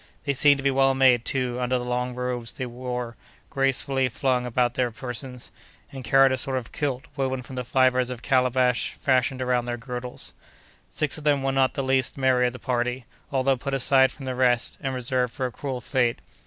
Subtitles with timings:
[0.23, 3.15] They seemed to be well made, too, under the long robes that they wore
[3.51, 5.51] gracefully flung about their persons,
[5.91, 9.77] and carried a sort of "kilt" woven from the fibres of calabash fastened around their
[9.77, 10.33] girdles.
[10.89, 14.25] Six of them were not the least merry of the party, although put aside from
[14.25, 16.17] the rest, and reserved for a cruel fate.